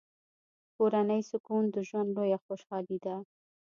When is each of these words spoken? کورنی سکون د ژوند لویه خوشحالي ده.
کورنی 0.75 1.21
سکون 1.29 1.63
د 1.71 1.77
ژوند 1.87 2.09
لویه 2.15 2.39
خوشحالي 2.45 2.97
ده. 3.05 3.15